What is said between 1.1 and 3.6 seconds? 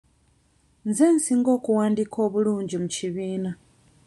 nsinga okuwandiika obulungi mu kibiina.